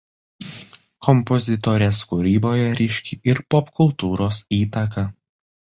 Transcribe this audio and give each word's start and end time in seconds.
Kompozitorės 1.07 2.01
kūryboje 2.13 2.65
ryški 2.81 3.21
ir 3.35 3.45
popkultūros 3.55 4.45
įtaka. 4.63 5.11